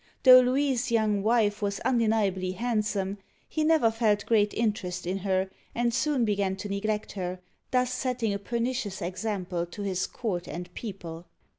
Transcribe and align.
Though 0.23 0.39
Louis's 0.39 0.89
young 0.89 1.21
wife 1.21 1.61
was 1.61 1.79
undeniably 1.81 2.53
hand 2.53 2.87
some, 2.87 3.19
he 3.47 3.63
never 3.63 3.91
felt 3.91 4.25
great 4.25 4.51
interest 4.55 5.05
in 5.05 5.19
her, 5.19 5.51
and 5.75 5.93
soon 5.93 6.25
began 6.25 6.55
to 6.55 6.69
neglect 6.69 7.11
her, 7.11 7.39
thus 7.69 7.93
setting 7.93 8.33
a 8.33 8.39
pernicious 8.39 8.99
example 8.99 9.67
to 9.67 9.83
his 9.83 10.07
court 10.07 10.47
and 10.47 10.73
people. 10.73 11.27